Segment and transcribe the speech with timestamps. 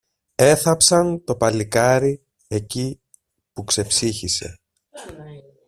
[0.37, 3.01] Έθαψαν το παλικάρι εκεί
[3.53, 4.59] που ξεψύχησε.